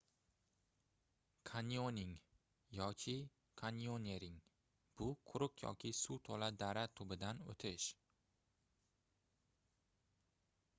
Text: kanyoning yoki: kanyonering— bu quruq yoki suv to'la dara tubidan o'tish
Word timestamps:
kanyoning 1.49 2.13
yoki: 2.79 3.15
kanyonering— 3.61 4.37
bu 4.97 5.07
quruq 5.29 5.61
yoki 5.67 5.93
suv 6.01 6.19
to'la 6.31 6.51
dara 6.65 6.87
tubidan 6.97 7.45
o'tish 7.55 7.89